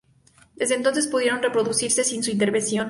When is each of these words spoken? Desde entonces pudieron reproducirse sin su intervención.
Desde 0.55 0.73
entonces 0.73 1.05
pudieron 1.05 1.43
reproducirse 1.43 2.03
sin 2.03 2.23
su 2.23 2.31
intervención. 2.31 2.79